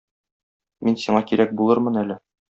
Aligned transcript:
Мин 0.87 0.97
сиңа 1.03 1.21
кирәк 1.33 1.55
булырмын 1.61 2.03
әле. 2.05 2.19